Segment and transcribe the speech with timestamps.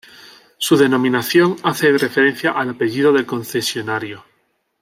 [0.57, 4.25] Su denominación hace referencia al apellido del concesionario.